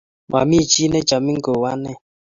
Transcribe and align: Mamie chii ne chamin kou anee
Mamie 0.31 0.65
chii 0.71 0.89
ne 0.91 0.99
chamin 1.07 1.37
kou 1.45 1.61
anee 1.71 1.97